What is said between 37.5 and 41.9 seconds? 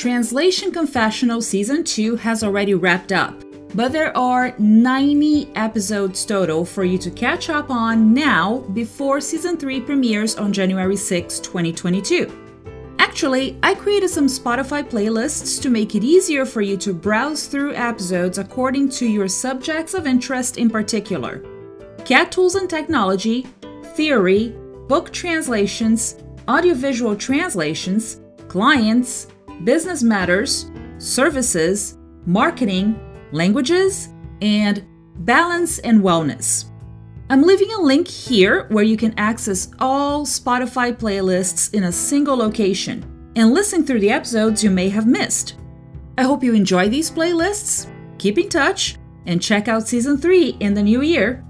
a link here where you can access all Spotify playlists in